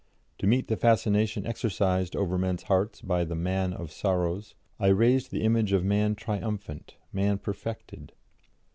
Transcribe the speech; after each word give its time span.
To 0.39 0.47
meet 0.47 0.67
the 0.67 0.77
fascination 0.77 1.45
exercised 1.45 2.15
over 2.15 2.35
men's 2.35 2.63
hearts 2.63 3.01
by 3.01 3.23
the 3.23 3.35
Man 3.35 3.71
of 3.71 3.91
Sorrows, 3.91 4.55
I 4.79 4.87
raised 4.87 5.29
the 5.29 5.43
image 5.43 5.73
of 5.73 5.85
man 5.85 6.15
triumphant, 6.15 6.95
man 7.13 7.37
perfected. 7.37 8.11